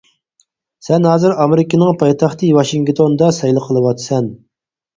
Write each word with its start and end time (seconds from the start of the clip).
سەن 0.87 1.05
ھازىر 1.09 1.35
ئامېرىكىنىڭ 1.43 2.01
پايتەختى 2.01 2.51
ۋاشىنگتوندا 2.57 3.31
سەيلە 3.43 3.67
قىلىۋاتىسەن. 3.69 4.35